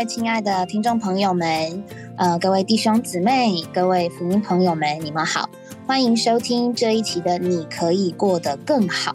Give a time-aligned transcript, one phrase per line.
[0.00, 1.84] 位亲爱的听众朋友们，
[2.16, 5.46] 呃，各位弟兄姊妹，各位福音朋友们，你们好，
[5.86, 9.12] 欢迎收听这一期的《你可以过得更好》。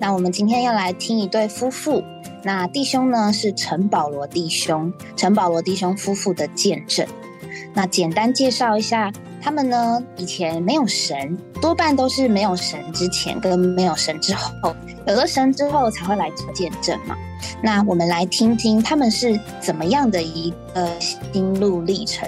[0.00, 2.02] 那我们今天要来听一对夫妇，
[2.42, 7.06] 那弟兄呢是陈保罗弟兄，陈保罗弟兄夫妇的见证。
[7.72, 9.12] 那简单介绍一下，
[9.44, 14.74] 他们呢以前没有神，多半都是没有神之前跟没有神之后，
[15.06, 17.14] 有了神之后才会来做见证嘛。
[17.62, 22.26] 那我们来听听他们是怎么样的一个心路历程。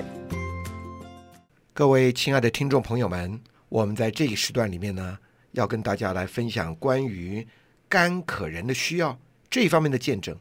[1.73, 3.41] 各位亲爱的听众朋友们，
[3.71, 5.17] 我们在这个时段里面呢，
[5.53, 7.49] 要跟大家来分享关于
[7.89, 10.37] 干渴人的需要这一方面的见证。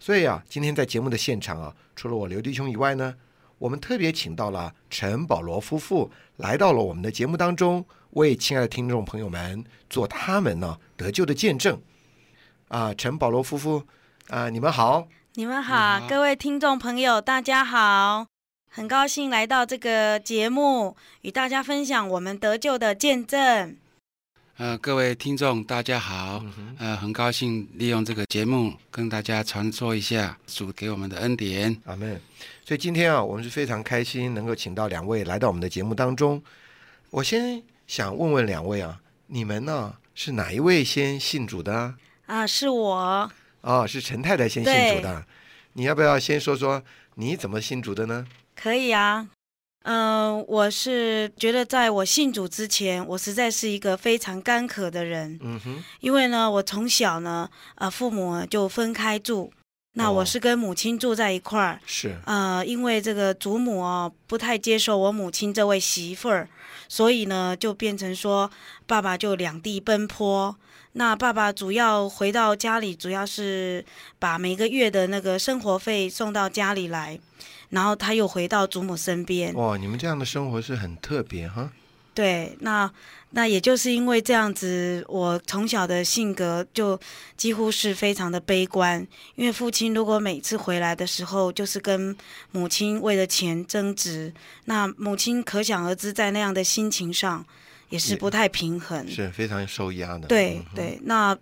[0.00, 3.14] 所以啊，今天在节目的现场啊，除了我刘弟兄以外呢，
[3.58, 11.80] 我们特别请到了陈保罗夫妇来到了我们的节目当中，为亲爱的听众朋友们做他们呢得救的见证。
[12.68, 13.84] 啊，陈保罗夫妇
[14.28, 15.08] 啊，你们好。
[15.34, 18.26] 你们好，各位听众朋友，大家好，
[18.70, 23.76] 很高兴来到这个节目，与大家分享我们得救的见证。
[24.58, 26.42] 呃，各位听众，大家好，
[26.78, 31.76] 呃，很高兴利用这个节目跟大家传说一下主给我们的恩典。
[31.84, 32.18] 阿门。
[32.64, 36.42] 所以今天啊，我们是非常开心能够请到两位来到我们的节目当中。
[37.10, 41.94] 我先想问问两位啊，你们呢是哪一位先信主的啊？
[42.24, 43.30] 啊，是我。
[43.60, 45.22] 哦，是陈太太先信主的。
[45.74, 46.82] 你要不要先说说
[47.16, 48.26] 你怎么信主的呢？
[48.54, 49.28] 可以啊。
[49.88, 59.52] 嗯、我是觉得在我信主之前，我实在是一个非常干渴的人，嗯哼，因为呢，我从小呢，呃，父母就分开住，
[59.92, 61.80] 那哦我是跟母亲住在一块儿。
[61.86, 66.48] 是呃，因为这个祖母哦不太接受我母亲这位媳妇儿，
[66.88, 68.50] 所以呢就变成说
[68.88, 70.56] 爸爸就两地奔波。
[70.98, 73.84] 那爸爸主要回到家里，主要是
[74.18, 77.20] 把每个月的那个生活费送到家里来，
[77.70, 79.54] 然后他又回到祖母身边。
[79.54, 81.70] 哇，你们这样的生活是很特别哈。
[82.14, 82.90] 对，那
[83.32, 86.98] 那也就是因为这样子，我从小的性格就
[87.36, 89.06] 几乎是非常的悲观。
[89.34, 92.16] 因为父亲如果每次回来的时候，就是跟
[92.52, 94.32] 母亲为了钱争执，
[94.64, 97.44] 那母亲可想而知，在那样的心情上
[97.90, 99.06] 也是不太平衡。
[99.06, 100.26] 是非常受压的。
[100.26, 101.36] 对嗯，对，那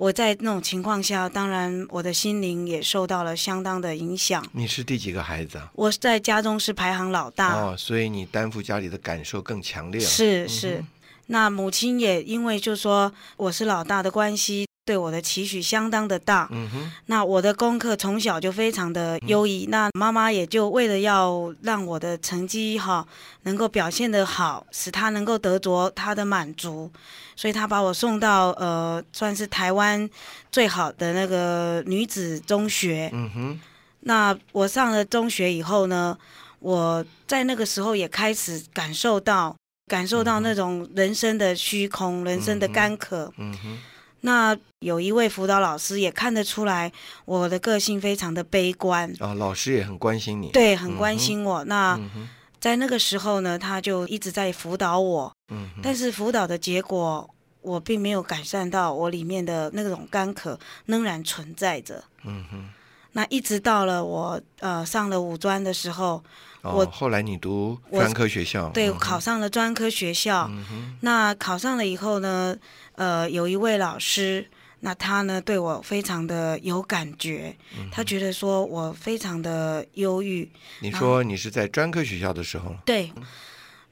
[0.00, 4.42] 我在那种情况下，当然我的心灵也受到了相当的影响。
[4.52, 5.70] 你是第几个孩子啊？
[5.74, 10.06] 我在家中是排行老大，哦，所以你担负家里的感受更强烈了。
[10.06, 10.82] 是是，
[11.26, 16.48] 那母亲也因为就说我是老大的关系，对我的期许相当的大。
[16.50, 23.06] 嗯哼，那我的功课从小就非常的优异，那妈妈也就为了要让我的成绩哈
[23.42, 26.90] 能够表现得好，使她能够得着她的满足，
[27.36, 30.10] 所以她把我送到呃算是台湾
[30.50, 33.08] 最好的那个女子中学。
[33.12, 33.60] 嗯哼，
[34.00, 36.18] 那我上了中学以后呢，
[36.58, 39.54] 我在那个时候也开始感受到
[39.86, 43.32] 感受到那种人生的虚空，人生的干渴。
[43.38, 43.78] 嗯哼，
[44.22, 46.92] 那有一位辅导老师也看得出来
[47.24, 51.64] 我的个性非常的悲观，哦，老师也很关心你。，对，很关心我。
[51.64, 52.28] 那嗯，
[52.60, 57.28] 在那个时候呢，他就一直在辅导我，嗯，但是辅导的结果，
[57.62, 62.04] 我并没有改善到我里面的那种干渴仍然存在着。
[62.24, 62.68] 嗯哼，
[63.12, 66.22] 那一直到了我呃上了五专的时候，
[66.62, 70.46] 哦，我后来你读专科学校，对，嗯考上了专科学校。
[70.50, 72.56] 嗯，那考上了以后呢，
[72.96, 74.46] 呃，有一位老师，
[74.80, 80.50] 那他呢对我非常的有感觉，嗯他觉得说我非常的忧郁，
[80.80, 83.10] 你说你是在专科学校的时候，对。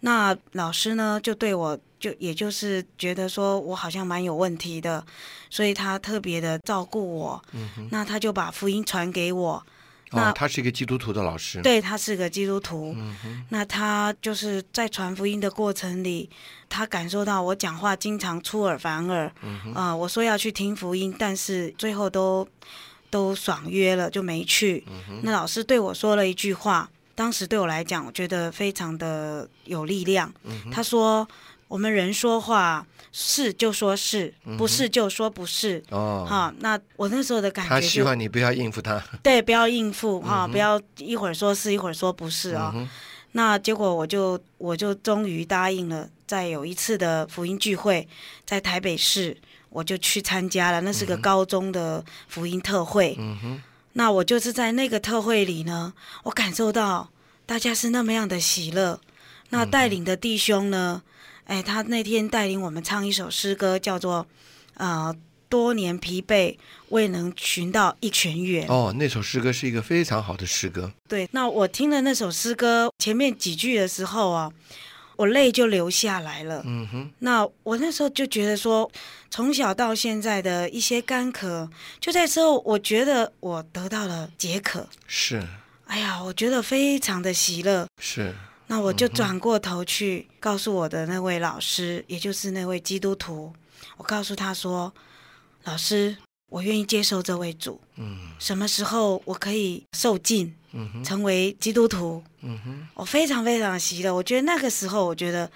[0.01, 5.05] 那老师呢就对我就也就是觉得说我好像蛮有问题的，
[5.51, 7.43] 所以他特别的照顾我，
[7.91, 9.67] 那他就把福音传给我。
[10.13, 16.29] 那哦，他是一个基督徒的老师。，对他是个基督徒，嗯，那他就是在传福音的过程里，
[16.69, 19.31] 他感受到我讲话经常出尔反尔，
[19.75, 22.47] 啊、我说要去听福音，但是最后都
[23.11, 24.85] 都爽约了，就没去。
[24.89, 30.33] 嗯那老师对我说了一句话，当时对我来讲，我觉得非常的有力量。
[30.45, 31.27] 嗯他说
[31.69, 35.79] ：“我们人说话是就说是，不是就说不是。
[35.91, 39.03] 嗯哦，哈，那我那时候的感他希望你不要应付他。
[39.23, 42.89] 对，不要应付哈，不要一会儿说是一会儿说不是啊、嗯，
[43.33, 48.09] 那结果我就我就终于答应了，在有一次的福音聚会，
[48.47, 49.37] 在台北市，
[49.69, 50.81] 我就去参加了。
[50.81, 53.15] 那是个高中的福音特会。
[53.19, 53.63] 嗯哼，
[53.93, 55.93] 那我就是在那个特会里呢，
[56.25, 57.11] 我感受到
[57.45, 59.01] 大家是那么样的喜乐。
[59.51, 61.03] 那带领的弟兄呢，
[61.49, 64.27] 哎，他那天带领我们唱一首诗歌，叫做
[64.75, 65.15] 呃
[65.49, 66.59] 多年疲惫，
[66.91, 68.69] 未能寻到一泉源。
[68.69, 70.93] 哦，那首诗歌是一个非常好的诗歌。
[71.09, 74.53] 对，那我听了那首诗歌前面几句的时候啊，
[75.17, 76.63] 我泪就流下来了。
[76.67, 78.91] 嗯哼，那我那时候就觉得说，
[79.31, 84.87] 从小到现在的一些干渴，就在之后，我觉得我得到了解渴。
[85.07, 85.43] 是
[85.87, 87.87] 哎呀，我觉得非常的喜乐。
[88.03, 88.35] 是，
[88.69, 93.53] 那我就转过头去告诉我的那位老师，也就是那位基督徒，
[93.97, 94.93] 我告诉他说
[95.65, 96.17] ：“老师，
[96.51, 97.81] 我愿意接受这位主。
[97.97, 102.23] 嗯什么时候我可以受尽，嗯哼，成为基督徒？
[102.43, 104.15] 嗯哼，我非常非常喜乐。
[104.15, 105.51] 我觉得那个时候，我觉得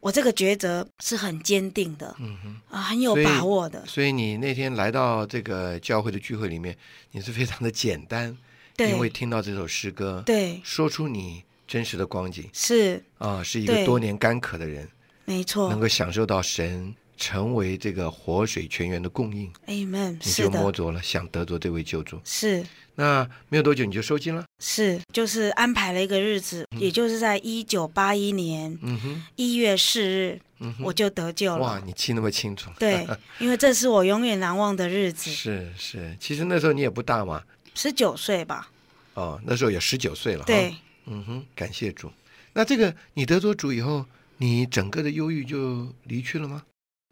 [0.00, 2.60] 我这个抉择是很坚定的，嗯哼。
[2.70, 3.84] 啊，很有把握的。
[3.86, 6.76] 所以你那天来到这个教会的聚会里面，
[7.12, 8.36] 你是非常的简单，
[8.74, 12.48] 对因为听到这首诗歌，对，说出你真实的光景。
[12.52, 13.02] 是。
[13.18, 14.88] 啊，是一个多年干渴的人，
[15.24, 15.68] 没错。
[15.70, 20.18] 能够享受到神成为这个活水泉源的供应，，Amen。
[20.24, 22.20] 你，就摸着了，想得着这位救主。
[22.24, 22.64] 是。
[22.96, 28.78] 那没有多久你就收金了，是，就是安排了一个日子，也就是在一九八一年
[29.34, 30.40] 一月四日，
[30.80, 31.58] 我就得救了。
[31.58, 33.04] 哇，你记那么清楚，对，
[33.40, 35.28] 因为这是我永远难忘的日子。
[35.28, 37.42] 是是，其实那时候你也不大嘛，
[37.74, 38.70] 十九岁吧？
[39.14, 40.72] 哦，那时候也十九岁了，哈，对，
[41.06, 42.10] 嗯哼，感谢主。
[42.52, 44.04] 那这个你得着主以后，
[44.38, 46.62] 你整个的忧郁就离去了吗？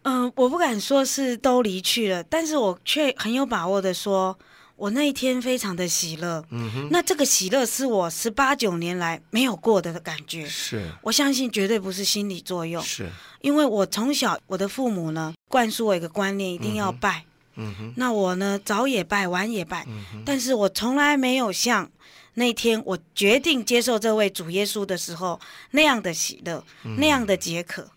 [0.04, 4.36] 嗯、我不敢说是都离去了，但是我却很有把握的说，
[4.74, 6.44] 我那一天非常的喜乐。
[6.50, 10.44] 嗯哼，那这个喜乐是我十八九年来没有过的感觉。
[10.46, 13.08] 是我相信绝对不是心理作用，是，
[13.42, 17.24] 因为我从小我的父母呢灌输我一个观念，一定要拜。
[17.54, 21.88] 嗯哼，那我呢早也拜，晚也拜，嗯，但是我从来没有像
[22.34, 25.40] 那天我决定接受这位主耶稣的时候
[25.72, 27.90] 那样的喜乐，嗯那样的解渴。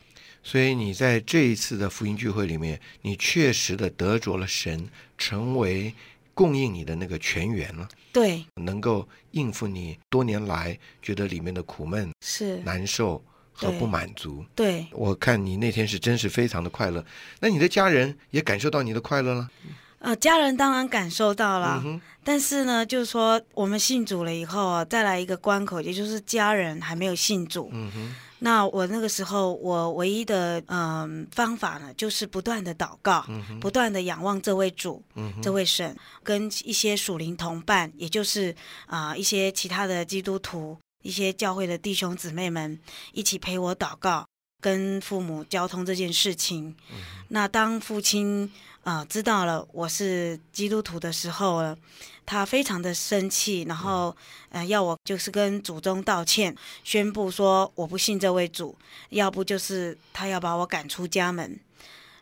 [0.44, 4.88] 所以你在这一次的福音聚会里面，你确实的得着了神
[5.18, 5.94] 成为
[6.36, 13.24] 供应你的那个泉源了，对，能够应付你多年来觉得里面的苦闷、是，难受
[13.54, 14.46] 和不满足。
[14.54, 17.04] 对，我看你那天是真是非常的快乐，
[17.40, 19.50] 那你的家人也感受到你的快乐了。
[20.06, 27.72] 呃，家人当然感受到了，嗯，但是呢，就是说我们信主了以后啊，再来一个关口，也就是家人还没有信主。
[27.74, 38.56] 嗯哼，那我那个时候，我唯一的嗯、方法呢，就是不断的祷告，嗯，不断的仰望这位主，嗯，这位神，跟一些属灵同伴，也就是
[38.86, 42.80] 啊、一些其他的基督徒，一些教会的弟兄姊妹们
[43.12, 44.28] 一起陪我祷告，
[44.62, 46.76] 跟父母交通这件事情。
[47.30, 48.52] 那当父亲
[48.86, 51.76] 啊、知道了我是基督徒的时候了，
[52.24, 54.16] 他非常的生气，然后
[54.50, 58.78] 呃要我就是跟祖宗道歉，宣布说我不信这位主，
[59.10, 61.60] 要不就是他要把我赶出家门。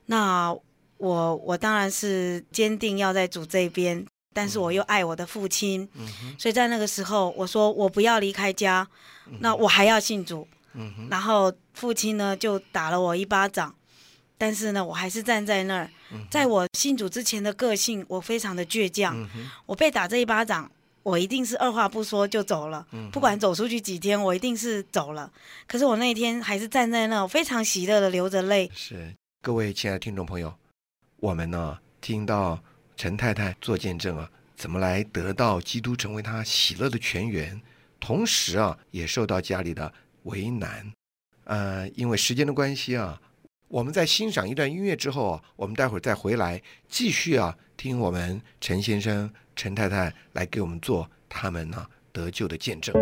[0.06, 0.56] 那
[0.98, 6.08] 我我当然是坚定要在主这边，但是我又爱我的父亲，嗯，
[6.40, 8.88] 所以在那个时候我说我不要离开家，
[9.42, 10.48] 那我还要信主。
[10.76, 13.76] 嗯，然后父亲呢就打了我一巴掌，
[14.44, 15.90] 但是呢我还是站在那儿。
[16.30, 19.18] 在我信主之前的个性，我非常的倔强。
[19.34, 20.70] 嗯，我被打这一巴掌，
[21.02, 25.32] 我一定是二话不说就走了，嗯不管走出去几天，我一定是走了。
[25.66, 28.70] 可是我那一天还是站在那，儿非常喜乐的流着泪。
[28.76, 30.54] 是各位亲爱的听众朋友，
[31.22, 32.62] 我们呢听到
[32.98, 37.62] 陈太太做见证啊，怎么来得到基督成为她喜乐的泉源，
[37.98, 40.92] 同时啊也受到家里的为难。
[41.46, 43.20] 呃，因为时间的关系啊，
[43.74, 52.94] 我们在欣赏一段音乐之后啊，我们待会儿再回来继续啊听我们陈先生、陈太太来给我们做他们呢得救的见证。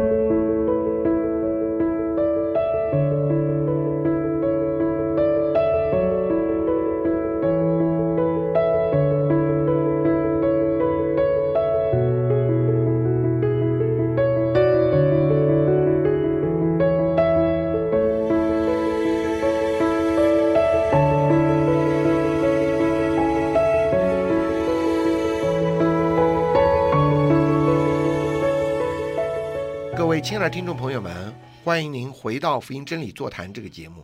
[30.41, 31.31] 爱的听众朋友们，
[31.63, 34.03] 欢迎您回到福音真理座谈这个节目。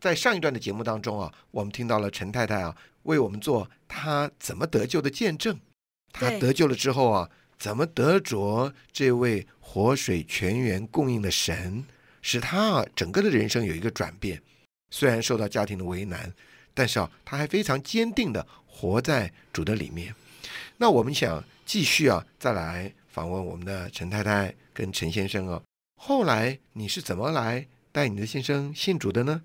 [0.00, 5.58] 在上一段的节目当中啊，我们听到了陈太太啊为我们做她怎么得救的见证。
[6.12, 11.84] 她得救了之后啊，怎么得着这位活水泉源供应的神，
[12.22, 14.40] 使她啊整个的人生有一个转变。
[14.92, 16.32] 虽然受到家庭的为难，
[16.72, 20.14] 但是啊，她还非常坚定的活在主的里面。
[20.76, 25.60] 那我们想继续啊，再来访问我们的陈太太跟陈先生哦。
[26.00, 29.42] 后来你是怎么来带你的先生信主的呢？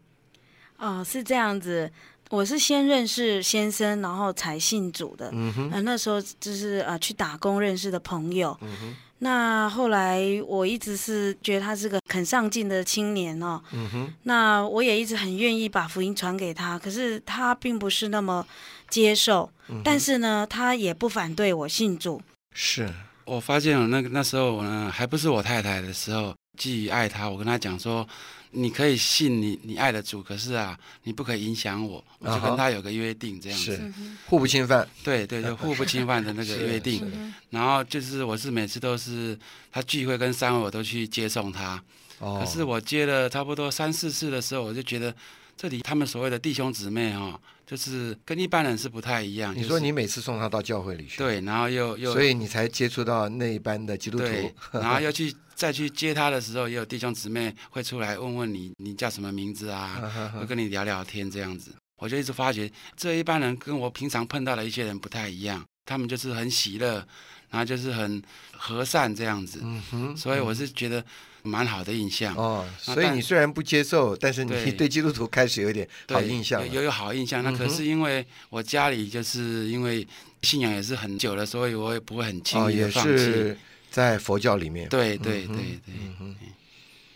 [0.77, 1.91] 哦，是这样子。
[2.29, 5.29] 我是先认识先生，然后才信主的。
[5.33, 8.55] 嗯哼，呃，那时候就是呃去打工认识的朋友。
[8.61, 13.61] 嗯哼，那后来我一直是觉得他是个很上进的青年哦。
[13.71, 18.45] 嗯哼，那我也一直很愿意把福音传给他，可是他并不是那么
[18.89, 19.49] 接受。
[19.69, 22.21] 嗯但是呢，他也不反对我信主。
[22.53, 22.91] 是，
[23.25, 28.07] 我发现了那个那时候呢，还不是我太太的时候，基于爱她，我跟她讲说，
[28.51, 33.93] 你可以信你你爱的主，可是啊，你不可以影响我，我就跟她有个约定这样子。
[34.27, 34.87] 互不侵犯。
[35.03, 37.33] 对对，就互不侵犯的那个 约定。
[37.49, 39.37] 然后就是我是每次都是
[39.71, 41.81] 她聚会跟三会我都去接送他，
[42.19, 45.13] 哦，可是我接了差不多三四次的时候，我就觉得
[45.55, 49.55] 这里他们所谓的弟兄姊妹哈、就是跟一般人是不太一样。
[49.55, 54.25] 你说你每次送他到教会里去，，对，然后又又所以你才接触到那一班的基督徒。，
[54.71, 60.31] 然后又去再去接他的时候，也有弟兄姊妹会出来问问你，你叫什么名字啊？
[60.37, 61.71] 会跟你聊聊天这样子。
[61.97, 67.07] 我就一直发觉，这一般人跟我平常碰到的一些人不太一样，他们就是很喜乐，
[67.53, 68.19] 然后就是很
[68.51, 71.05] 和善这样子，嗯哼，所以我是觉得
[71.43, 72.35] 蛮好的印象。
[72.35, 77.43] 哦，所以你虽然不接受，但是你对对基督徒开始有点好印象了有有有好印象。
[77.43, 80.05] 那可是因为我家里就是因为
[80.41, 83.15] 信仰也是很久了，所以我也不会很轻易的放弃。
[83.15, 83.57] 是
[83.91, 84.89] 在佛教里面。
[84.89, 85.79] 对对对对。
[86.19, 86.35] 嗯，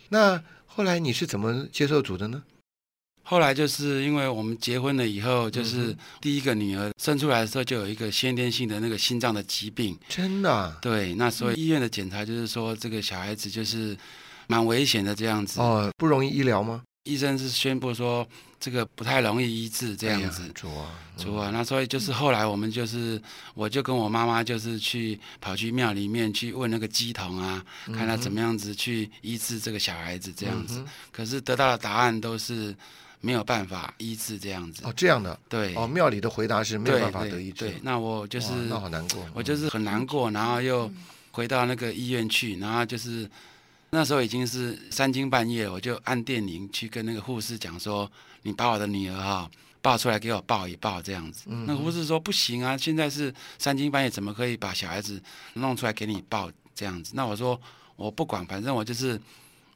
[0.09, 2.43] 那后来你是怎么接受主的呢？
[3.29, 13.97] 后来就是因为我们结婚了以后，就是嗯第一个女儿生出来的时候就有一个先天性的那个心脏的疾病，真的啊、对，那所以医院的检查就是说这个小孩子就是
[14.47, 15.59] 蛮危险的这样子。
[15.59, 16.81] 哦，不容易医疗吗？
[17.03, 18.25] 医生是宣布说
[18.59, 20.49] 这个不太容易医治这样子。
[20.55, 23.21] 主啊，主啊，那所以就是后来我们就是，
[23.53, 30.79] 我就跟我妈妈就是去跑去庙里面去问那个鸡童啊，看他怎么样子去医治这个小孩子这样子。
[30.79, 32.75] 嗯可是得到的答案都是
[33.19, 34.83] 没有办法医治这样子。
[34.85, 40.89] 哦，这样的对，哦，庙里的回答是没有办法得医治对，，那我就是哇那好难过，我就是很难过，然后又
[41.31, 43.29] 回到那个医院去，然后就是
[43.89, 48.09] 那时候已经是三更半夜，我就按电铃去跟那个护士讲说，
[48.43, 49.49] 你把我的女儿哈、
[49.81, 51.45] 抱出来给我抱一抱这样子。
[51.47, 55.21] 嗯那护士说不行啊，现在是三更半夜，怎么可以把小孩子
[55.53, 57.13] 弄出来给你抱这样子？
[57.15, 57.59] 那我说
[57.95, 59.19] 我不管，反正我就是。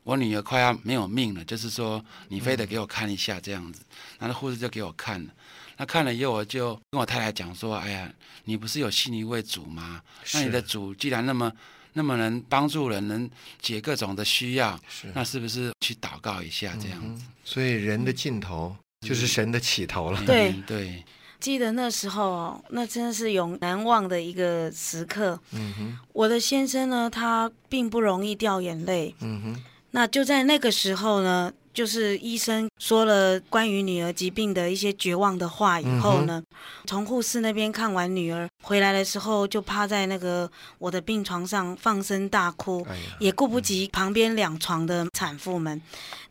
[0.03, 3.81] 我女儿快要没有命了，就是说你非得给我看一下这样子，
[4.20, 5.31] 然后护士就给我看了，
[5.77, 8.12] 那看了以后我就跟我太太讲说，哎呀，
[8.46, 10.01] 你不是有信一位主吗？
[10.34, 11.51] 那你的主既然那么
[11.93, 13.29] 那么能帮助人，能
[13.62, 17.24] 解各种的需要，是那是不是去祷告一下这样子？
[17.24, 18.74] 嗯所以人的尽头
[19.05, 20.24] 就是神的起头了。
[20.25, 21.03] 对嗯对，
[21.39, 25.38] 记得那时候哦，那真的是永难忘的一个时刻。
[25.51, 29.13] 嗯哼，我的先生呢，他并不容易掉眼泪。
[29.20, 36.42] 嗯哼，那就在那个时候呢，就是医生说了关于女儿疾病的一些绝望的话以后呢，
[36.86, 42.86] 从护士那边看完女儿回来的时候，就趴在那个我的病床上放声大哭。
[42.90, 45.82] 哎，也顾不及旁边两床的产妇们，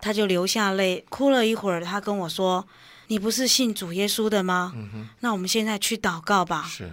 [0.00, 1.85] 他就流下泪，哭了一会儿。
[1.85, 2.67] 他跟我说
[3.09, 4.73] ：“你不是信主耶稣的吗？
[4.75, 6.62] 嗯，那我们现在去祷告吧。
[6.67, 6.90] 是，”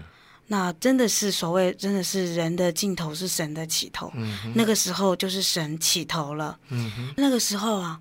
[0.48, 4.12] 那真的是所谓，真的是人的尽头是神的起头。
[4.16, 6.58] 嗯，那个时候就是神起头了。
[7.18, 8.00] 那个时候啊，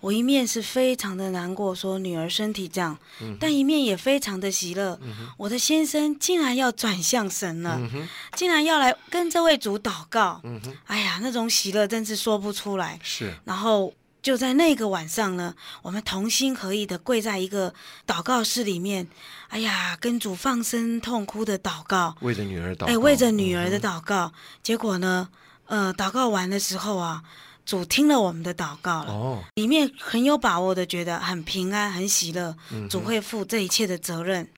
[0.00, 4.98] 我一面是非常的难过，说女儿身体这样，嗯但一面也非常的喜乐。
[5.38, 10.40] 我的先生竟然要转向神了，嗯，竟然要来跟这位主祷告。
[10.44, 13.00] 嗯，哎呀，那种喜乐真是说不出来。
[13.02, 13.92] 是，然后
[14.26, 17.72] 就在那个晚上呢，我们同心合意的跪在一个
[18.04, 19.06] 祷告室里面，
[19.46, 24.32] 哎呀，跟主放声痛哭的祷告，为着女儿祷告，哎，为着女儿的嗯祷告。
[24.64, 25.28] 结果呢，
[25.66, 27.22] 呃，祷告完的时候啊，
[27.64, 34.48] 主听了我们的祷告了，哦，里面很有把握的，觉得很平安、很喜乐，嗯主会负这一切的责任。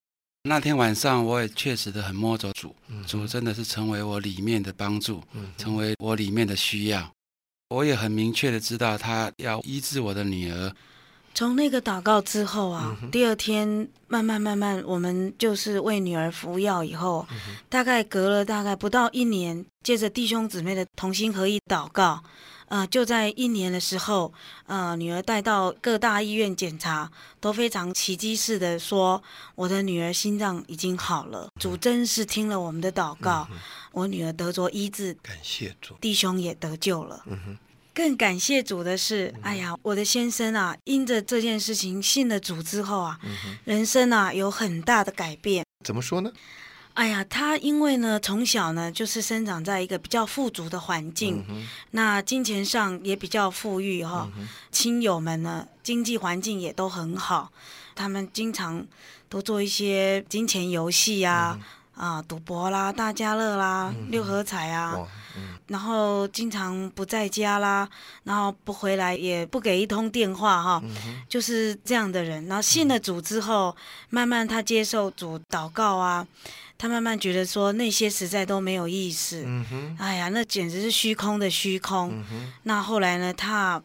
[0.44, 7.12] 那天晚上我也确实的很摸着主，嗯主真的是成为我里面的帮助，嗯成为我里面的需要。
[7.68, 10.72] 我也很明确的知道他要医治我的女儿，
[11.34, 22.22] 从那个祷告之后啊，嗯第二天慢慢慢慢，我们就是为女儿服药以后，嗯大概隔了大概不到一年，借着弟兄姊妹的同心合意祷告，
[22.68, 24.32] 呃，就在一年的时候，
[24.66, 27.10] 呃，女儿带到各大医院检查，
[27.40, 29.22] 都非常奇迹式的说，
[29.54, 31.48] 我的女儿心脏已经好了。
[31.58, 33.48] 主真是听了我们的祷告，
[33.92, 37.22] 我女儿得着医治，感谢主，弟兄也得救了。
[37.26, 37.58] 嗯哼，
[37.94, 45.64] 更感谢主的是，哎呀，我的先生啊，因着这件事情信了主之后啊，嗯，人生啊有很大的改变。
[45.84, 46.30] 怎么说呢？
[46.98, 51.44] 哎呀，他因为呢，从小呢就是生长在一个比较富足的环境，
[51.92, 54.28] 那金钱上也比较富裕哈，
[54.72, 57.52] 亲友们呢经济环境也都很好，
[57.94, 58.84] 他们经常
[59.28, 61.56] 都做一些金钱游戏呀，
[61.94, 64.98] 啊，赌博啦、大家乐啦、六合彩啊。
[65.68, 67.88] 然后经常不在家啦，
[68.24, 70.82] 然后不回来，也不给一通电话哈，
[71.28, 72.44] 就是这样的人。
[72.46, 73.76] 然后信了主之后，
[74.08, 76.26] 慢慢他接受主祷告啊，
[76.78, 79.44] 他慢慢觉得说那些实在都没有意思。
[79.98, 82.24] 哎呀，那简直是虚空的虚空。
[82.62, 83.82] 那后来呢，他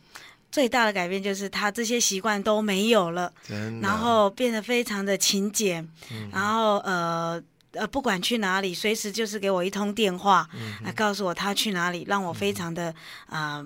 [0.52, 3.34] 最大的改变就是他这些习惯都没有了，
[3.82, 5.86] 然后变得非常的勤俭，
[6.32, 7.44] 然后呃。
[7.76, 10.48] 呃，不管去哪里，随时就是给我一通电话，
[10.84, 12.94] 来告诉我他去哪里，让我非常的
[13.26, 13.66] 啊，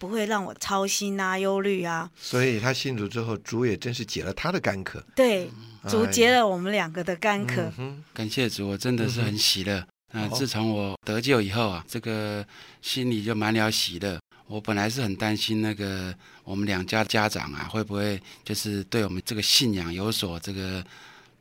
[0.00, 2.10] 不会让我操心啊、忧虑啊。
[2.16, 5.00] 所以他信主之后，主也真是解了他的干渴。
[5.14, 5.48] 对，
[5.88, 7.70] 主解了我们两个的干渴。
[8.12, 9.86] 感谢主，我真的是很喜乐。
[10.12, 12.44] 那自从我得救以后啊，这个
[12.82, 14.18] 心里就满了喜乐。
[14.48, 20.82] 我本来是很担心那个我们两家家长啊，会不会就是对我们这个信仰有所这个。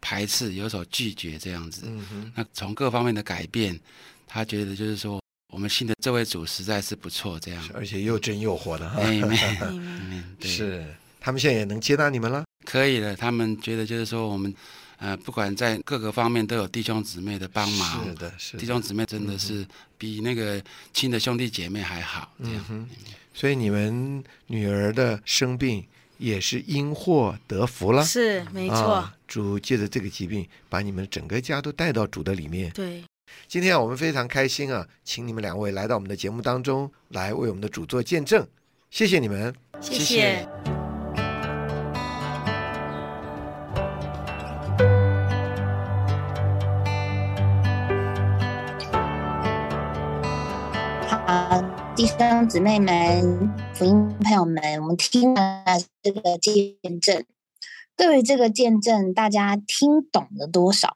[0.01, 1.81] 排斥，有所拒绝这样子。
[1.85, 2.31] 嗯。
[2.33, 3.77] 那从各方面的改变，
[4.25, 7.69] 他觉得就是说，我们信的这位主实在是不错，这样。
[7.73, 9.01] 而且又真又活的哈。
[9.03, 9.37] 没没
[10.41, 10.85] 是，
[11.19, 12.43] 他们现在也能接纳你们了。
[12.65, 14.53] 可以的，他们觉得就是说，我们
[14.97, 18.05] 呃，不管在各个方面都有弟兄姊妹的帮忙。
[18.05, 18.57] 是的，是。
[18.57, 19.65] 弟兄姊妹真的是
[19.97, 20.61] 比那个
[20.93, 22.31] 亲的兄弟姐妹还好。
[22.43, 22.87] 这样。
[23.33, 25.85] 所以你们女儿的生病。
[26.19, 29.09] 也是因祸得福了，是没错。
[29.25, 32.69] 主借着这个疾病，把你们整个家都带到主的里面。
[32.71, 33.01] 对，
[33.47, 38.47] 今天啊，我们非常开心啊，请你们两位来到我们的节目当中，来为我们的主做见证。
[38.89, 40.47] 谢谢你们，谢谢。
[51.07, 51.63] 好。
[51.95, 55.65] 弟兄姊妹们、福音朋友们，我们听了
[56.01, 57.25] 这个见证，
[57.97, 60.95] 对于这个见证，大家听懂了多少？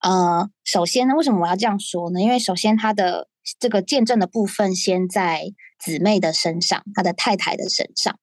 [0.00, 2.20] 呃，首先呢，为什么我要这样说呢？
[2.20, 8.18] 因为首先他的这个见证的部分，先在姊妹的身上，他的太太的身上。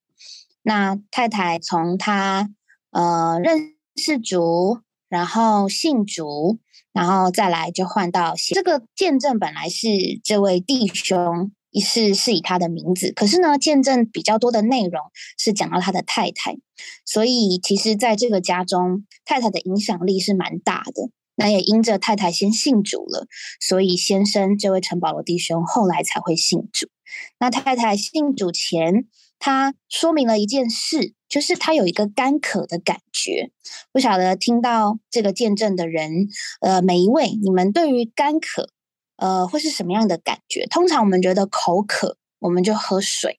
[0.64, 2.50] 那太太从他
[2.92, 6.60] 呃认识主，然后信主，
[6.94, 9.88] 然后再来就换到这个见证，本来是
[10.24, 11.52] 这位弟兄。
[11.80, 15.00] 是是以他的名字，可是呢，见证比较多的内容
[15.38, 16.58] 是讲到他的太太，
[17.06, 21.12] 所以其实在这个家中，太太的影响力是蛮大的。
[21.38, 23.28] 那也因着太太先信主了，
[23.62, 26.90] 所以先生这位陈保罗弟兄后来才会信主。
[27.40, 29.06] 那太太信主前，
[29.38, 33.52] 他说明了一件事，就是他有一个干渴的感觉。
[33.92, 36.28] 不晓得听到这个见证的人，
[36.60, 38.72] 呃，每一位，你们对于干渴？
[39.18, 40.66] 呃，会是什么样的感觉？
[40.68, 43.32] 通常我们觉得口渴，我们就喝水；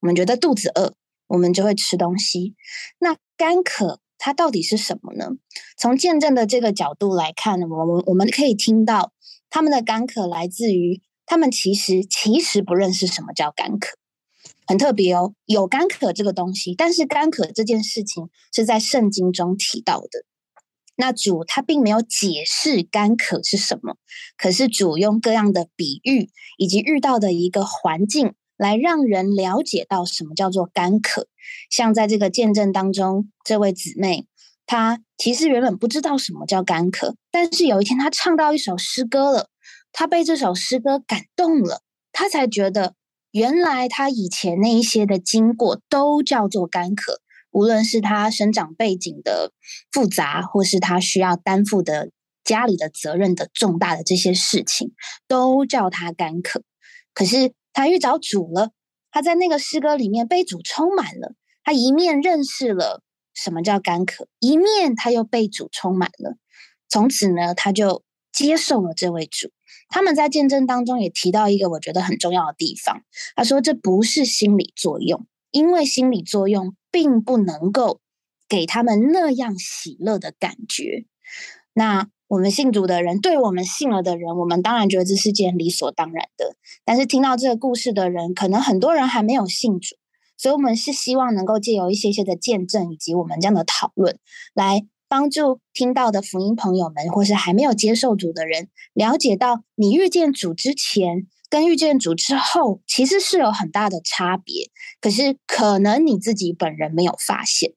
[0.00, 0.94] 我们觉得肚子饿，
[1.26, 2.54] 我们就会吃东西。
[2.98, 5.30] 那干渴它到底是什么呢？
[5.78, 9.12] 从见证的这个角度来看，我们我们可以听到
[9.48, 13.96] 他们的干渴来自于他们其实其实不认识什么叫干渴，
[14.66, 15.32] 很特别哦。
[15.46, 20.24] 有干渴这个东西，但是干渴这件事情是在圣经中提到的。
[20.96, 23.96] 那主他并没有解释干渴是什么，
[24.36, 26.28] 可是主用各样的比喻
[26.58, 31.26] 以及遇到的一个环境，来让人了解到什么叫做干渴。
[31.70, 34.26] 像在这个见证当中，这位姊妹，
[34.66, 39.48] 她其实原本不知道什么叫干渴，但是有一天她唱到一首诗歌了，
[39.92, 41.80] 她被这首诗歌感动了，
[42.12, 42.94] 她才觉得
[43.30, 47.20] 原来她以前那一些的经过都叫做干渴。
[47.52, 49.50] 无论是他生长背景的
[49.90, 52.10] 复杂，或是他需要担负的
[52.44, 54.92] 家里的责任的重大的这些事情，
[55.26, 56.62] 都叫他干渴。
[57.12, 58.70] 可是他遇着主了，
[59.10, 61.34] 他在那个诗歌里面被主充满了。
[61.64, 63.02] 他一面认识了
[63.34, 66.36] 什么叫干渴，一面他又被主充满了。
[66.88, 69.50] 从此呢，他就接受了这位主。
[69.88, 73.02] 他们在见证当中也提到一个我觉得很重要的地方，
[73.34, 76.74] 他说这不是心理作用，因为心理作用。
[76.92, 78.00] 并不能够
[78.48, 81.04] 给他们那样喜乐的感觉。
[81.72, 86.54] 那我们信主的人，对我们信了的人，我们当然觉得这是件理所当然的。
[86.84, 89.96] 但是听到这个故事的人，可能很多人还没有信主，
[90.36, 94.16] 所以我们是希望能够借由一些些的见证，以及我们这样的讨论，
[94.54, 101.26] 来帮助听到的福音朋友们，或是还没有接受主的人，了解到你遇见主之前。
[101.48, 107.72] 跟遇见主之后，其实是有很大的差别，可是可能你自己本人没有发现。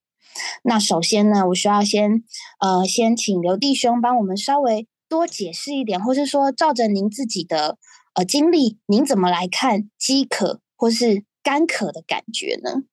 [0.64, 2.24] 那首先呢，我需要先
[2.60, 7.78] 呃，先请刘弟兄帮我们稍微多解释一点，或是说照着您自己的
[8.16, 12.84] 呃经历，您怎么来看饥渴或是干渴的感觉呢？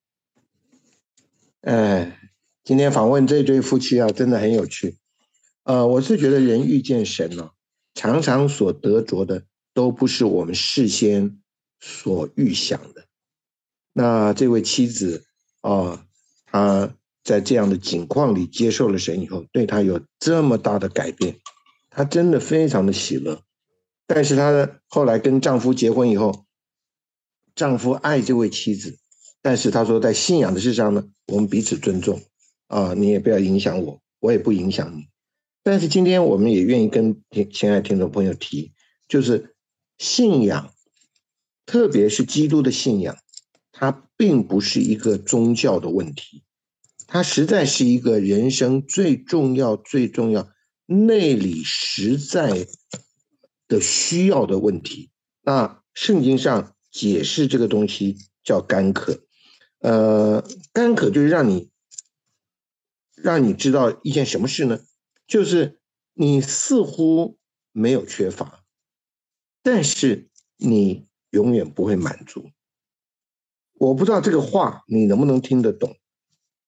[1.62, 2.18] 哎，
[2.64, 4.96] 今天访问这对夫妻啊，真的很有趣。
[5.64, 7.50] 呃，我是觉得人遇见神呢，
[7.94, 11.38] 常常所得着的都不是我们事先
[11.78, 13.04] 所预想的。
[13.92, 15.24] 那这位妻子
[15.60, 16.06] 啊，
[16.46, 21.36] 她在这样的境况里接受了神以后，对她有这么大的改变，
[21.90, 23.42] 她真的非常的喜乐。
[24.06, 26.44] 但是她后来跟丈夫结婚以后，
[27.54, 28.98] 丈夫爱这位妻子。
[29.42, 32.20] 但是他说，在信仰的事上呢，我们彼此尊重
[32.66, 35.06] 啊，你也不要影响我，我也不影响你。
[35.62, 38.72] 但是今天我们也愿意跟亲爱听众朋友提，
[39.08, 39.54] 就是
[39.96, 40.74] 信仰，
[41.64, 43.16] 特别是基督的信仰，
[43.72, 46.42] 它并不是一个宗教的问题，
[47.12, 50.48] 它实在是一个人生最重要、最重要、
[50.86, 52.68] 内里实在
[53.66, 55.10] 的需要的问题。
[55.42, 59.24] 那圣经上解释这个东西叫干渴。
[59.80, 61.72] 呃，干渴就是让你，
[63.16, 64.78] 让你知道一件什么事呢？
[65.26, 65.80] 就是
[66.14, 67.38] 你似乎
[67.72, 68.62] 没有缺乏，
[69.64, 72.50] 但是你永远不会满足。
[73.74, 75.96] 我不知道这个话你能不能听得懂。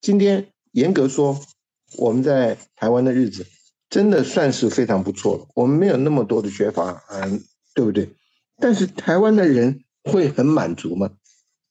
[0.02, 1.40] 今天严格说，
[1.96, 3.46] 我们在台湾的日子
[3.88, 5.46] 真的算是非常不错了。
[5.54, 7.40] 我们没有那么多的缺乏，嗯，
[7.72, 8.12] 对不对？
[8.56, 11.12] 但是台湾的人会很满足吗？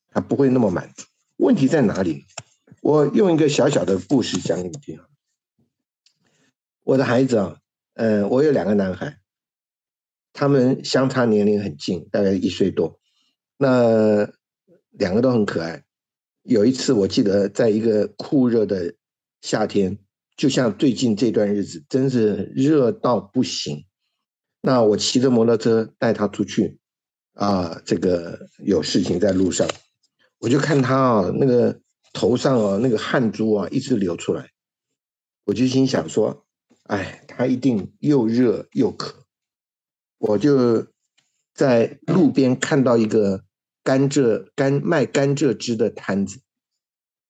[0.08, 1.06] 他不会那么满足。
[1.36, 2.24] 问题在哪里？
[2.82, 5.06] 我用一个小小的故事讲给你听啊。
[6.84, 7.58] 我的孩子啊，
[7.96, 9.18] 嗯，我有两个男孩，
[10.32, 12.98] 他们相差年龄很近，大概一岁多。
[13.58, 14.32] 那
[14.92, 15.84] 两个都很可爱。
[16.44, 18.94] 有一次，我记得在一个酷热的
[19.42, 19.98] 夏天，
[20.36, 23.86] 就像最近这段日子，真是热到不行。
[24.62, 26.80] 那我骑着摩托车带他出去，
[27.34, 29.68] 啊，这个有事情在路上。
[30.40, 31.80] 我就看他啊，那个
[32.14, 34.50] 头上啊，那个汗珠啊，一直流出来。
[35.46, 36.46] 我就心想说，
[36.84, 39.26] 哎，他一定又热又渴。
[40.18, 40.88] 我就
[41.54, 43.44] 在路边看到一个
[43.84, 46.42] 甘蔗甘卖甘蔗汁的摊子，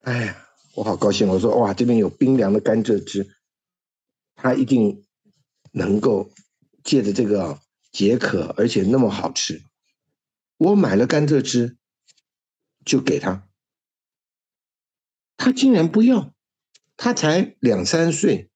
[0.01, 1.27] 哎呀，我好高兴。
[1.27, 3.35] 我说哇，这边有冰凉的甘蔗汁，
[4.35, 5.05] 他一定
[5.71, 6.31] 能够
[6.83, 7.59] 借着这个
[7.91, 9.61] 解渴，而且那么好吃。
[10.57, 11.77] 我买了甘蔗汁。
[12.83, 13.47] 就给他，
[15.37, 16.33] 他竟然不要，
[16.97, 18.49] 他才两三岁，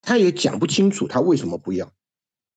[0.00, 1.92] 他也讲不清楚他为什么不要，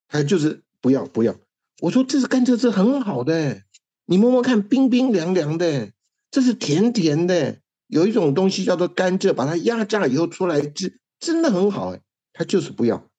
[0.07, 1.35] 他就是不要不要。
[1.81, 3.61] 我说这是甘蔗汁很好的，
[4.05, 5.91] 你摸摸看，冰冰凉凉的，
[6.31, 12.01] 这是甜甜的，有一种东西叫做甘蔗，把它压榨以后出来汁，真的很好哎，
[12.33, 13.09] 他就是不要。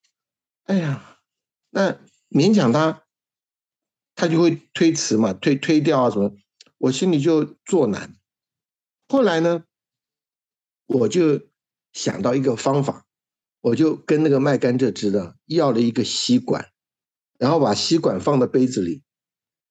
[0.63, 1.19] 哎呀，
[1.69, 3.03] 那勉强他，
[4.15, 6.33] 他就会推辞嘛，推推掉啊什么。
[6.77, 8.15] 我心里就作难，
[9.07, 9.63] 后来呢，
[10.85, 11.41] 我就
[11.91, 13.05] 想到一个方法，
[13.61, 16.69] 我就跟那个卖甘蔗汁的要了一个吸管，
[17.39, 19.01] 然后把吸管放到杯子里，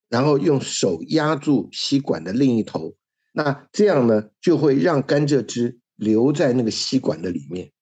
[0.09, 2.95] 然后用手压住吸管的另一头，
[3.33, 7.73] 那这样呢就会让甘蔗汁留在那个吸管的里面。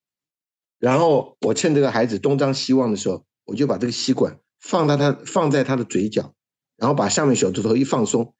[0.79, 6.33] 然后我趁这个孩子东张西望的时候，我就把这个吸管放到他放在他的嘴角，
[6.77, 8.33] 然后把上面手指头一放松。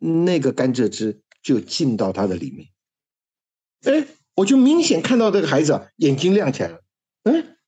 [0.00, 2.68] 那个甘蔗汁就进到他的里面，
[3.82, 6.80] 哎，我就明显看到这个孩子啊，眼睛亮起来了，
[7.24, 7.58] 哎，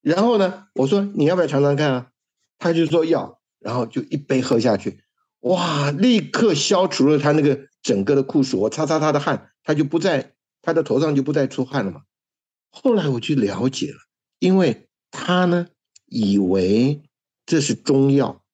[0.00, 2.10] 然后呢，我说你要不要尝尝看啊？
[2.58, 5.00] 他就说要，然后就一杯喝下去，
[5.40, 12.02] 哇，立刻消除了他那个整个的酷暑，我擦擦他的汗，他就不再他的头上就不再出汗了嘛。
[12.70, 13.98] 后来我去了解了，
[14.38, 15.66] 因为他呢
[16.04, 17.02] 以为
[17.44, 18.44] 这是中药，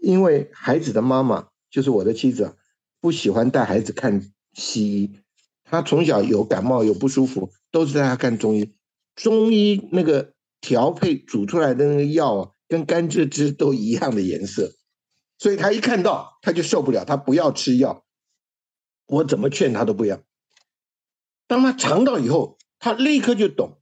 [0.00, 1.48] 因为孩子的妈妈。
[1.68, 2.56] 就是我的妻子，
[3.02, 5.18] 不喜欢带孩子看西医，
[5.64, 8.72] 他从小有感冒有不舒服，都是带他看中医。
[9.14, 10.32] 中医那个
[10.62, 14.72] 调配煮出来的那个药啊，跟甘蔗汁都一样的颜色，
[15.38, 18.04] 所以他一看到他就受不了，他不要吃药。
[19.06, 20.20] 我怎么劝他都不要。
[21.46, 23.78] 当他尝到以后，他立刻就懂，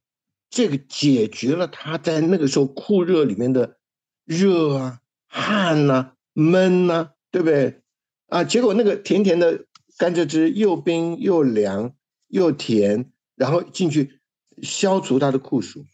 [0.51, 3.79] 这个解决了他在那个时候酷热里面的
[4.25, 7.81] 热啊、汗呐、闷呐，对不对？
[8.29, 9.65] 啊，结果那个甜甜的
[9.97, 11.95] 甘蔗汁又冰又凉
[12.29, 14.21] 又甜，然后进去
[14.63, 15.85] 消除他的酷暑。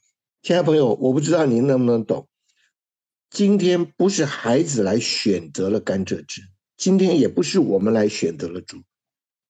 [0.43, 2.27] 亲爱朋友，我不知道您能不能懂。
[3.31, 6.43] 今天不是孩子来选择了甘蔗汁，
[6.77, 8.83] 今天也不是我们来选择了主，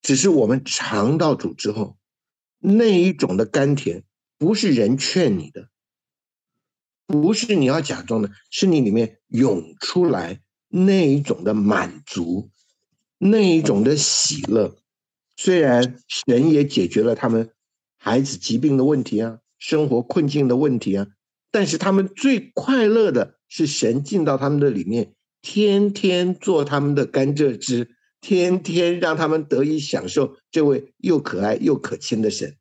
[0.02, 1.96] 只是我们尝到主之后，
[2.58, 4.04] 那一种的甘甜，
[4.36, 5.70] 不是人劝你的，
[7.06, 12.50] 不是你要假装的，是你里面涌出来那一种的满足，
[13.16, 14.76] 那一种的喜乐。
[15.38, 17.50] 虽然神也解决了他们
[17.96, 21.06] 孩子疾病的问题啊，生活困境的问题啊，
[21.50, 27.90] 但是他们最快乐的是神进到他们的里面，天天做他们的甘蔗汁，
[28.22, 32.56] 天天让他们得以享受这位又可爱又可亲的神。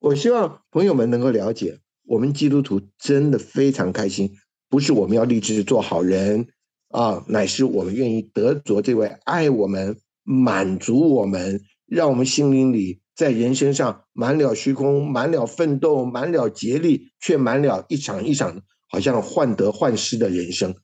[0.00, 1.78] 我希望朋友们能够了解。
[2.04, 4.34] 我们基督徒真的非常开心，
[4.68, 6.48] 不是我们要立志做好人
[6.88, 20.74] 啊，乃是我们愿意得着这位爱我们、满足我们，让我们心灵里在人生上满了虚空、满了奋斗、满了竭力，却满了一场一场好像患得患失的人生。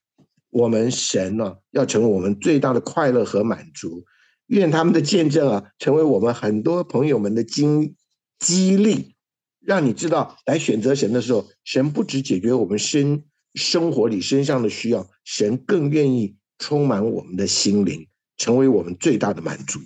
[0.51, 4.05] 我们神呢，要成为我们最大的快乐和满足。
[4.47, 7.97] 愿他们的见证啊，成为我们很多朋友们的经
[8.39, 9.17] 激励。
[9.61, 19.81] 让你知道，来选择神的时候，神不只解决我们身生活里身上的需要，神更愿意充满我们的心灵，成为我们最大的满足。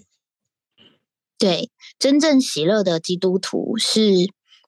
[1.39, 4.01] 对，真正喜乐的基督徒是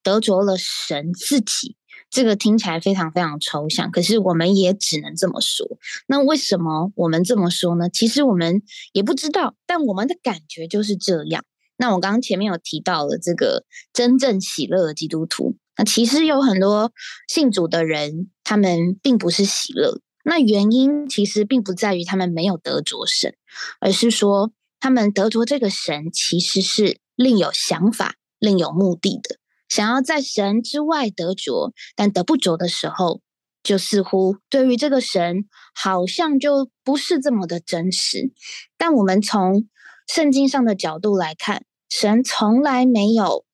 [0.05, 1.77] 得着了神自己。
[2.11, 5.66] 这个听起来非常非常抽象，可是我们也只能这么说。
[6.07, 7.88] 那为什么我们这么说呢？
[7.88, 11.44] 其实我们也不知道，但我们的感觉就是这样。
[11.77, 16.92] 那我刚刚前面有提到了这个真正喜乐的基督徒，那其实有很多
[17.27, 20.01] 信主的人，他们并不是喜乐。
[20.23, 23.35] 那原因其实并不在于他们没有得着神，
[23.81, 29.38] 而是说他们得着这个神其实是另有想法、另有目的的，
[29.71, 33.23] 想要在神之外得着，但得不着的时候，
[33.63, 38.33] 就似乎对于这个神好像就不是这么的真实。
[38.77, 39.69] 但我们从
[40.07, 43.45] 圣经上的角度来看，神从来没有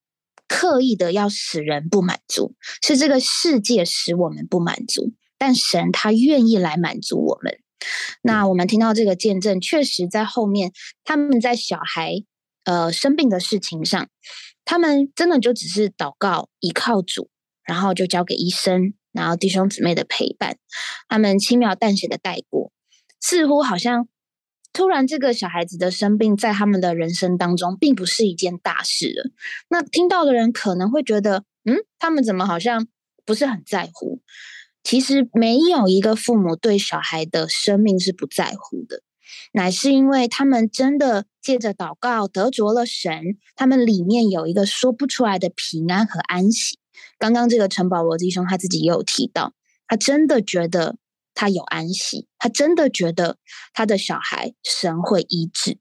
[0.48, 7.58] 刻意的要使人不满足，是这个世界使我们不满足，但神他愿意来满足我们。
[8.22, 10.72] 那我们听到这个见证，确实在后面
[11.04, 12.24] 他们在小孩
[12.64, 14.08] 呃生病的事情上，
[14.66, 17.30] 他们真的就只是祷告依靠主，
[17.64, 20.58] 然后就交给医生，然后弟兄姊妹的陪伴，
[21.08, 22.70] 他们轻描淡写的带过，
[23.18, 24.06] 似乎好像。
[24.72, 29.30] 突然，这个小孩子的生病，在他们的人生当中，并不是一件大事了。
[29.70, 32.86] 那听到的人可能会觉得，嗯，他们怎么好像
[33.24, 34.20] 不是很在乎？
[34.84, 39.00] 其实，没有一个父母对小孩的生命是不在乎的，
[39.52, 46.78] 乃是因为他们真的借着祷告得着了神，他们里面有一个说不出来的平安和安息。
[47.18, 49.54] 刚刚这个陈宝罗弟兄他自己也有提到，
[49.86, 50.96] 他真的觉得。
[51.38, 53.36] 他有安息，他真的觉得
[53.74, 55.76] 他的小孩神会医治，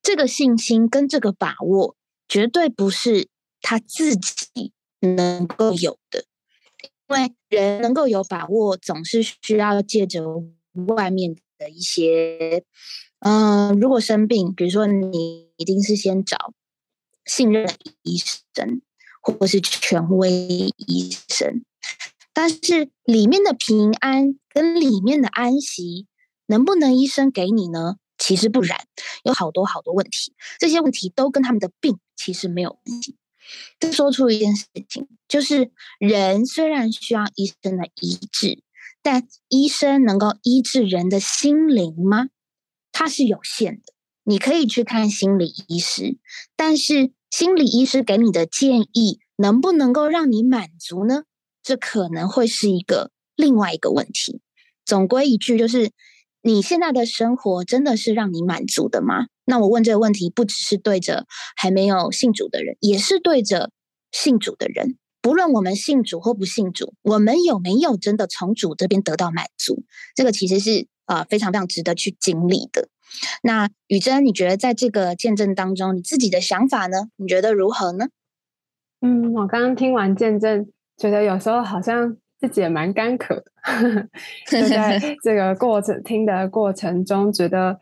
[0.00, 1.96] 这个信心跟这个把握
[2.28, 3.26] 绝对不是
[3.60, 6.26] 他自己能够有的，
[7.08, 10.22] 因为人能够有把握，总是需要借着
[10.86, 12.64] 外面的一些，
[13.20, 16.54] 嗯，如果生病，比如说你一定是先找
[17.26, 18.80] 信任的医生
[19.20, 21.62] 或者是权威医生。
[22.32, 26.06] 但是里面的平安跟里面的安息，
[26.46, 27.96] 能不能医生给你呢？
[28.16, 28.86] 其实不然，
[29.24, 33.16] 有好多好多问题，这些问题都跟他们的病其实没有关系。
[33.78, 38.62] 这说出一件事情，就是人虽然需要医生的医治，
[39.02, 42.28] 但医生能够医治人的心灵吗？
[42.92, 43.94] 它是有限的。
[44.24, 46.18] 你可以去看心理医师，
[46.54, 51.22] 但是心理医师给你的建议，能不能够让你满足呢？
[51.62, 54.40] 这可能会是一个另外一个问题。
[54.84, 55.90] 总归一句，就是
[56.42, 59.26] 你现在的生活真的是让你满足的吗？
[59.44, 63.72] 那我问这个问题，不只是对着还没有信主的人，也是对着
[64.12, 64.96] 信主的人。
[65.22, 69.84] 不论我们信主或不信主，我们有没有真的从主这边得到满足？
[70.14, 72.88] 这个其实是啊非常非常值得去经历的。
[73.42, 77.08] 那雨珍，你觉得在这个见证当中，你自己的想法呢？
[77.16, 78.06] 你觉得如何呢？
[79.00, 80.70] 嗯，我刚刚听完见证。
[80.96, 83.44] 觉得有时候好像自己也蛮干渴的，
[84.46, 87.80] 就在 这个过程听的过程中，觉得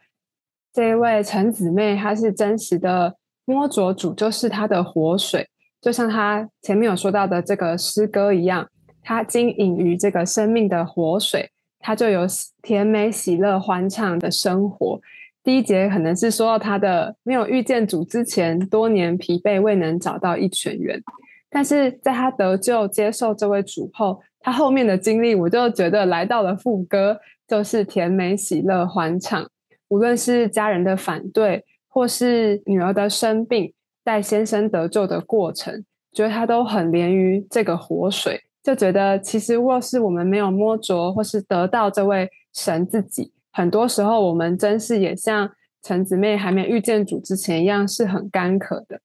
[0.72, 5.48] 这一位陈姊妹她是真实的摸着主，就是她的活水，
[5.80, 8.68] 就像他前面有说到的这个诗歌一样，
[9.02, 12.26] 他经营于这个生命的活水，他就有
[12.62, 15.00] 甜美、喜乐、欢畅的生活。
[15.44, 21.00] 第一节可能是说到他的没有遇见主之前，多年疲惫未能找到一泉源。
[21.48, 29.48] 但是在他得救、接受这位主后，他后面的经历，我就觉得来到了副歌，就是甜美、喜乐、欢畅。
[29.88, 33.72] 无论是家人的反对，或是女儿的生病，
[34.04, 45.50] 带先生得救的过程，觉得他都很连于这个活水，就觉得其实若是我们没有摸着或是得到这位神自己，很多时候我们真是也像
[45.82, 49.00] 陈姊妹还没遇见主之前一样，是很干渴的。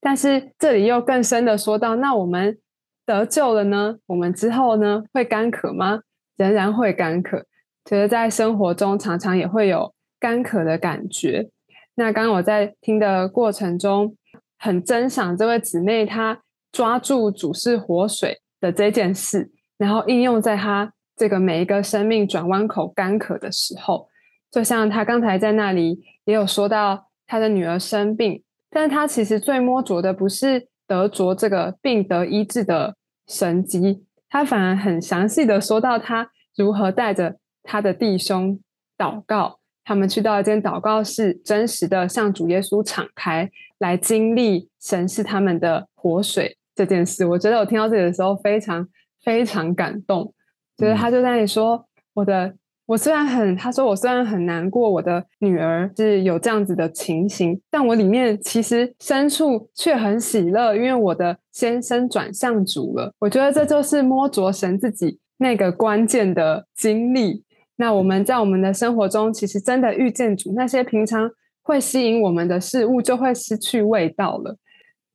[0.00, 2.58] 但是这里又更深的说到，那我们
[3.06, 3.96] 得救了呢？
[4.06, 6.00] 我们之后呢会干渴吗？
[6.36, 7.46] 仍然会干渴，
[7.84, 11.50] 觉得在生活中常常也会有干渴的感觉。
[11.94, 14.16] 那刚刚我在听的过程中，
[14.64, 16.40] 很珍赏这位姊妹她
[16.72, 24.08] 抓住主是活水的这件事，然后应用在她这个每一个生命转弯口干渴的时候。
[24.50, 32.96] 就像她刚才在那里也有说到，她的女儿生病，但是她其实最摸着的不是得着这个病得医治的
[33.28, 34.06] 神迹。
[34.30, 38.58] 她反而很详细的说到她如何带着她的弟兄
[38.96, 47.24] 祷告，他们去到一间祷告室，真实的向主耶稣敞开，来经历神是他们的活水这件事。
[47.26, 48.88] 我觉得我听到这里的时候非常
[49.22, 50.32] 非常感动，
[50.76, 52.54] 就是他就在那里说我的。
[52.86, 63.10] 我虽然很，他说我虽然很难过，我的女儿是有这样子的情形，但我里面其实深处却很喜乐，因为我的先生转向主了。
[63.20, 67.42] 我觉得这就是摸着神自己那个关键的经历。
[67.76, 71.30] 那我们在我们的生活中，其实真的遇见主，那些平常
[71.62, 74.56] 会吸引我们的事物就会失去味道了。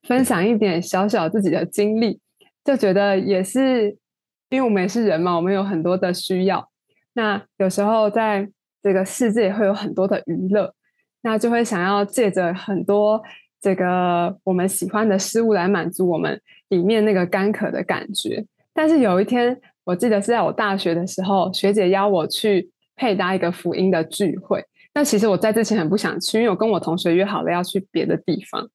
[0.03, 2.19] 分享一点小小自己的经历，
[2.63, 3.97] 就觉得也是，
[4.49, 6.69] 因为我们也是人嘛，我们有很多的需要。
[7.13, 8.49] 那有时候在
[8.81, 10.73] 这个世界会有很多的娱乐，
[11.21, 13.21] 那就会想要借着很多
[13.61, 18.45] 这个我们喜欢的事物来满足我们里面那个干渴的感觉。
[18.73, 24.63] 但是有一天，我记得是在我大学的时候，学姐邀我去配搭一个福音的聚会。
[24.93, 28.69] 那其实我在之前很不想去，因为我跟我同学约好了要去别的地方。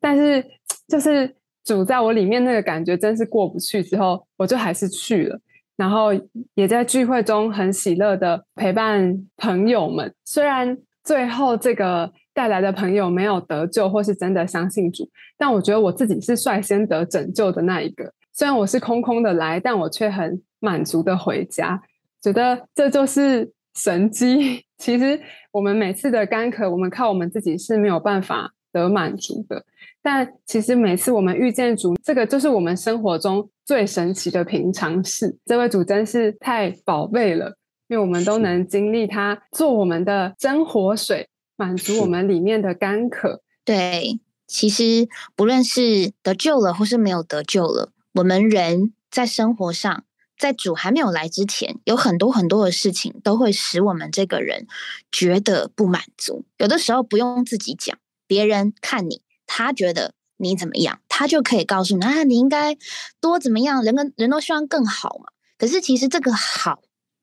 [0.00, 0.44] 但是
[0.86, 1.34] 就是
[1.64, 5.38] 主在我里面那个感觉真是过不去，之后我就还是去了。
[5.76, 6.10] 然后
[6.54, 18.12] 也在聚会中很喜乐的陪伴朋友们，虽然最后这个带来的朋友没有得救或是真的相信主，但我觉得我自己是率先得拯救的那一个。
[18.38, 21.82] 虽然我是空空的来，但我却很满足的回家，
[22.22, 24.64] 觉得这就是神机。
[24.78, 25.20] 其实
[25.50, 29.64] 我们每次的干渴，我们靠我们自己是没有办法得满足的。
[30.00, 35.36] 但其实每次我们遇见主，这个就是我们生活中最神奇的平常事。
[35.44, 37.56] 这位主真是太宝贝了，
[37.88, 43.42] 因为我们都能经历他做我们的真活水，满足我们里面的干渴。
[43.64, 50.04] 对，其实不论是得救了或是没有得救了，我们人在生活上，
[50.36, 54.66] 在主还没有来之前，有很多很多的事情都会使我们这个人
[55.12, 56.44] 觉得不满足。
[56.56, 59.22] 有的时候不用自己讲，别人看你。
[59.46, 62.76] 他觉得你怎么样，他就可以告诉你啊，你应该
[63.20, 63.84] 多怎么样。
[63.84, 65.26] 人跟人都希望更好嘛。
[65.56, 66.82] 可是其实这个好，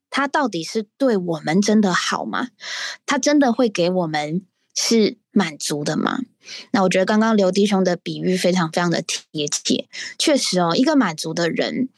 [0.10, 2.48] 他到底是对我们真的好吗？
[3.06, 6.18] 他真的会给我们是满足的吗？
[6.72, 9.88] 那我觉得刚刚刘弟兄的比喻非常非常的贴切。
[10.18, 11.90] 确实哦，一个满足的人，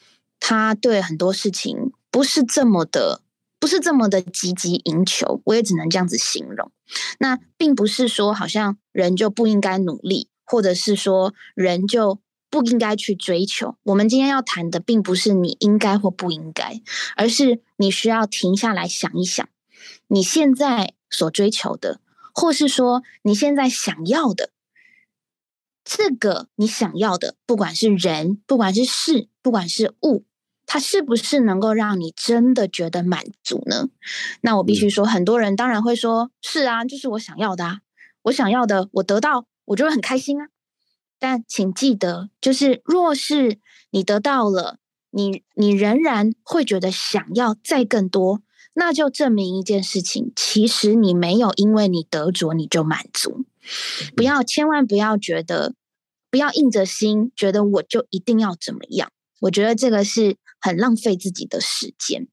[0.42, 3.22] 他对很多事情不是这么的。
[3.60, 6.72] 不是这么的积极赢求，我也只能这样子形容。
[7.18, 12.20] 那并不是说好像人就不应该努力，或者是说人就
[12.52, 13.76] 不应该去追求。
[13.82, 16.80] 我们今天要谈的，并不是你应该或不应该，
[17.16, 19.50] 而是你需要停下来想一想，
[20.08, 22.00] 你现在所追求的，
[22.40, 24.52] 或是说你现在想要的，
[25.84, 30.24] 这个你想要的，不管是人，不管是事，不管是物。
[30.68, 33.88] 它是不是能够让你真的觉得满足呢？
[34.42, 37.80] 那我必须说，很多人当然会说：“是啊，就是我想要的啊，
[38.24, 40.50] 我想要的，我得到，我就会很开心啊。”
[41.18, 43.60] 但请记得，就是若是
[43.92, 44.78] 你得到了，
[45.10, 48.42] 你你仍然会觉得想要再更多，
[48.78, 53.46] 那就证明一件事情：其实你没有因为你得着你就满足。
[54.16, 55.74] 不要，千万不要觉得，
[56.30, 59.12] 不要硬着心觉得我就一定要怎么样。
[59.42, 60.38] 我觉得这个是。
[60.60, 62.28] 很浪费自己的时间。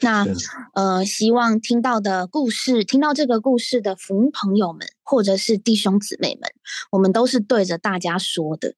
[0.00, 0.26] 那
[0.74, 6.50] 呃，希望听到的故事，听到这个故事的福音朋友们，或者是弟兄姊妹们，
[6.90, 8.74] 我们都是对着大家说的。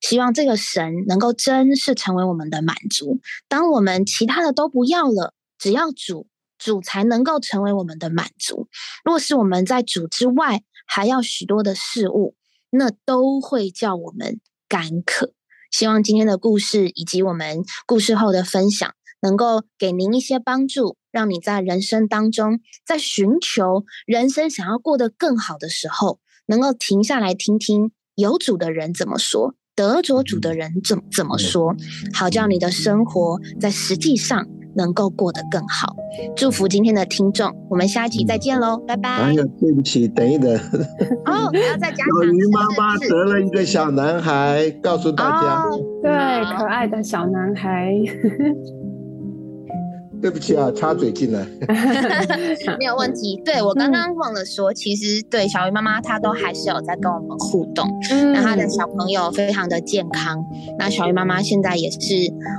[0.00, 3.20] 希望这个神能够真是成为我们的满足。
[3.46, 6.26] 当我们其他的都不要了，只要主，
[6.64, 8.68] 主才能够成为我们的满足。
[9.04, 12.34] 若是我们在主之外还要许多的事物，
[12.70, 15.34] 那都会叫我们干渴。
[15.70, 31.74] 希望今天的故事以及我们故事后的分享，能够给您一些帮助，让你在人生当中，在寻求人生想要过得更好的时候，能够停下来听听有主的人怎么说，得着主的人怎怎么说，
[32.12, 34.46] 好叫你的生活在实际上
[34.76, 35.94] 能够过得更好。
[36.36, 39.10] 祝福今天的听众，我们下一期再见喽，拜拜。
[39.10, 40.52] 哎呀，对不起，等一等，
[41.26, 46.10] 哦，还要再加小强鱼妈妈得了一个小男孩，告诉大家，哦，对，
[46.56, 47.92] 可爱的小男孩。
[50.22, 51.46] 对不起啊，插嘴进来。
[52.78, 53.40] 没有问题。
[53.44, 57.86] 对我刚刚忘了说，其实对小鱼妈妈她都还是有在跟我们互动。
[58.10, 60.42] 嗯那她的小朋友非常的健康，
[60.78, 62.14] 那小鱼妈妈现在也是，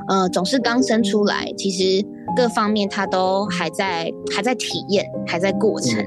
[0.07, 5.99] 呃，总是刚生出来，其实各方面她都还在还在体验，还在过程。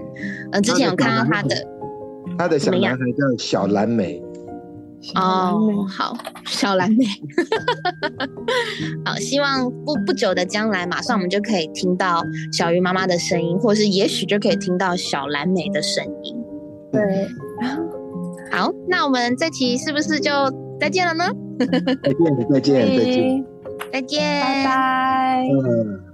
[0.53, 1.57] 嗯、之前有看到她的
[2.39, 4.23] 她的小男孩叫小蓝莓，
[5.15, 7.05] 哦，好，小蓝莓，
[9.05, 12.23] 好，希望不不久的将来，马上我们就可以听到
[12.53, 16.37] 小鱼妈妈的声音，或是也许就可以听到小蓝莓的声音。
[16.93, 17.29] 对，
[18.51, 20.31] 好，那我们这期是不是就
[20.81, 21.25] 再见了呢？
[21.61, 23.45] 再见，再见，再见。
[23.93, 25.47] 再见，拜。
[25.47, 26.08] 嗯。